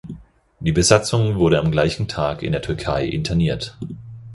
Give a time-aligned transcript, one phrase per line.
[0.59, 3.77] Die Besatzung wurde am gleichen Tag in der Türkei interniert.